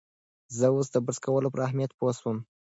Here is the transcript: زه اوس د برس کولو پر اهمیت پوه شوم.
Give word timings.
زه 0.57 0.65
اوس 0.73 0.87
د 0.91 0.95
برس 1.05 1.19
کولو 1.25 1.51
پر 1.53 1.59
اهمیت 1.67 1.91
پوه 1.99 2.13
شوم. 2.19 2.37